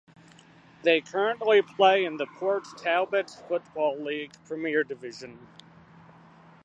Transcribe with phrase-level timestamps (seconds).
[0.81, 5.37] They currently play in the Port Talbot Football League Premier Division.